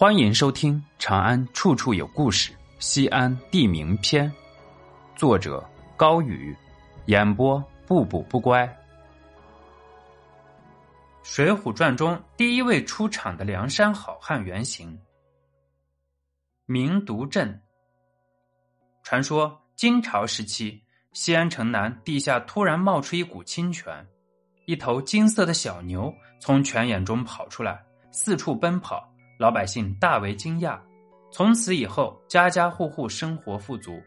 [0.00, 4.30] 欢迎收听《长安处处有故事·西安地名篇》，
[5.16, 6.56] 作者高宇，
[7.06, 8.64] 演播不补不乖。
[11.24, 14.96] 《水浒传》中第一位出场的梁山好汉原型——
[16.66, 17.60] 明独镇。
[19.02, 20.80] 传说金朝时期，
[21.12, 24.06] 西安城南地下突然冒出一股清泉，
[24.64, 29.12] 一头金色的小牛从泉眼中跑出来，四处奔跑。
[29.38, 30.76] 老百姓大为惊讶，
[31.30, 34.02] 从此以后，家家户户生活富足。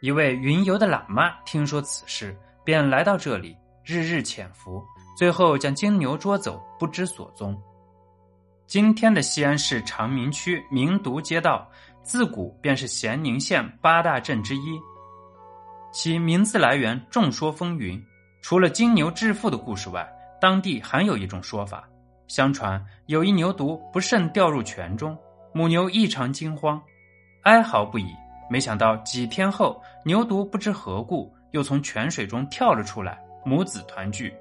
[0.00, 4.84] 一位云游的喇嘛听说此事，便来到这里，日日潜伏，
[5.16, 7.58] 最后将金牛捉走，不知所踪。
[8.66, 11.66] 今天的西安市长明区明独街道，
[12.02, 14.78] 自古便是咸宁县八大镇之一。
[15.90, 17.98] 其名字来源众说纷纭，
[18.42, 20.06] 除了金牛致富的故事外，
[20.38, 21.88] 当地还有一种说法。
[22.28, 25.16] 相传有一牛犊不慎掉入泉中，
[25.52, 26.82] 母牛异常惊慌，
[27.42, 28.06] 哀嚎不已。
[28.50, 34.34] 没想到几天后，牛犊不知何故又从泉水中跳了出来，母子团聚。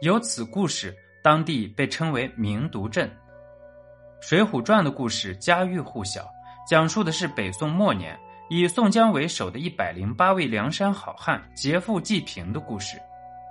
[0.00, 3.08] 由此故事，当地被称为明犊镇。
[4.26, 6.28] 《水浒传》的故事家喻户晓，
[6.68, 13.00] 讲述的是北宋末年以宋江为首的一百零八位梁山好汉劫富济贫的故事。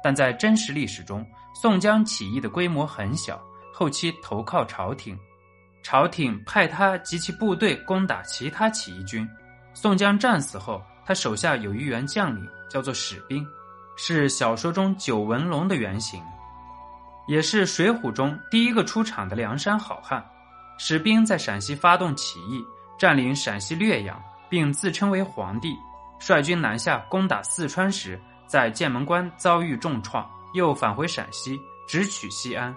[0.03, 3.41] 但在真实历史中，宋江起义的规模很小。
[3.81, 5.17] 后期投靠朝廷，
[5.81, 9.27] 朝廷派他及其部队攻打其他起义军。
[9.73, 13.43] 宋江战死后，他手下有一员将领叫做史兵，
[13.95, 16.21] 是小说中九纹龙的原型，
[17.27, 20.23] 也是《水浒》中第一个出场的梁山好汉。
[20.77, 22.63] 史兵在陕西发动起义，
[22.99, 25.75] 占领陕西略阳，并自称为皇帝，
[26.19, 32.71] 率军南下攻打四川时，在剑门关遭遇重创，又返回陕西，直取西安。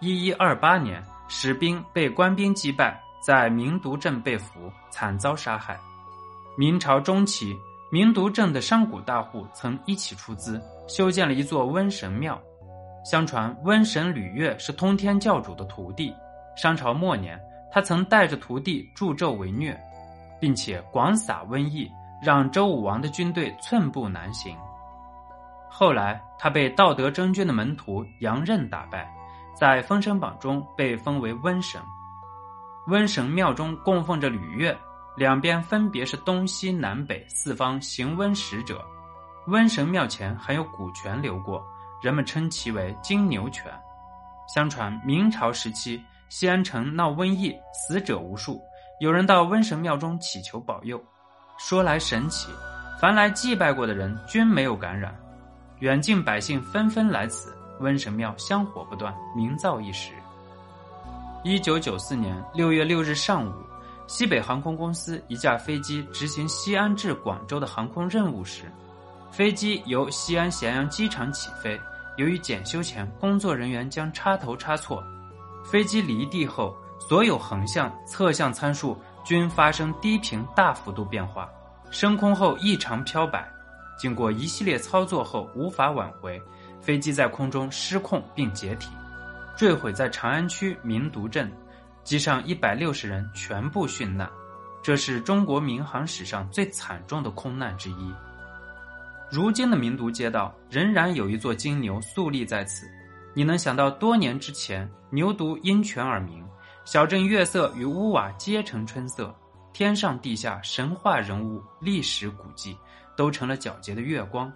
[0.00, 5.78] 一一二八年，史兵被官兵击败，在明独镇被俘，惨遭杀害。
[6.56, 7.54] 明朝中期，
[7.92, 12.40] 明独镇的商贾大户曾一起出资修建了一座瘟神庙。
[13.04, 16.14] 相传，瘟神吕岳是通天教主的徒弟。
[16.56, 17.38] 商朝末年，
[17.70, 19.78] 他曾带着徒弟助纣为虐，
[20.40, 21.86] 并且广撒瘟疫，
[22.22, 24.56] 让周武王的军队寸步难行。
[25.68, 29.06] 后来，他被道德真君的门徒杨任打败。
[29.54, 31.80] 在《封神榜》中被封为瘟神，
[32.86, 34.76] 瘟神庙中供奉着吕岳，
[35.16, 38.84] 两边分别是东西南北四方行瘟使者。
[39.46, 41.62] 瘟神庙前还有古泉流过，
[42.02, 43.70] 人们称其为金牛泉。
[44.52, 48.60] 相传明朝时期，西安城闹瘟疫，死者无数，
[49.00, 51.02] 有人到瘟神庙中祈求保佑，
[51.58, 52.48] 说来神奇，
[53.00, 55.14] 凡来祭拜过的人均没有感染，
[55.80, 57.56] 远近百姓纷纷来此。
[57.80, 60.12] 瘟神庙香火不断，名噪一时。
[61.42, 63.52] 一九九四年六月六日上午，
[64.06, 68.70] 西北航空公司一架飞机执行西安至广州的航空任务时，
[69.30, 71.80] 飞机由西安咸阳机场起飞。
[72.16, 75.02] 由于检修前工作人员将插头插错，
[75.64, 81.48] 飞机离地后，所有横向、侧向参数均发生低频大幅度变化，
[81.90, 83.50] 升空后异常飘摆。
[83.98, 86.42] 经过一系列操作后，无法挽回。
[86.80, 88.90] 飞机在空中失控并解体，
[89.56, 91.50] 坠毁在长安区民独镇，
[92.02, 94.28] 机上一百六十人全部殉难，
[94.82, 98.14] 这是中国民航史上最惨重的空难之一。
[99.30, 102.88] 如今的民独街道仍然有一座金牛肃立在此，
[103.34, 106.44] 你能想到多年之前牛犊因泉而鸣，
[106.84, 109.32] 小镇月色与屋瓦皆成春色，
[109.72, 112.76] 天上地下神话人物、历史古迹
[113.16, 114.52] 都成了皎洁的月光，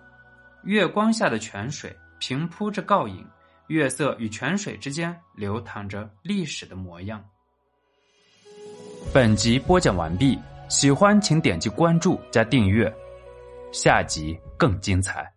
[0.64, 1.94] 月光下的泉水。
[2.18, 3.26] 平铺着倒影，
[3.68, 7.24] 月色与泉水之间流淌着历史的模样。
[9.12, 10.38] 本集播讲完毕，
[10.68, 12.92] 喜欢请点击关注加订阅，
[13.72, 15.30] 下集更精彩。